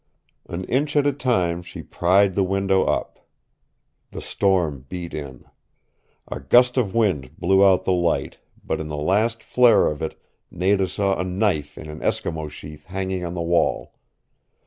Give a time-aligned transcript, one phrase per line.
[0.49, 3.27] An inch at a time she pried the window up.
[4.09, 5.45] The storm beat in.
[6.27, 10.19] A gust of wind blew out the light, but in the last flare of it
[10.49, 13.93] Nada saw a knife in an Eskimo sheath hanging on the wall.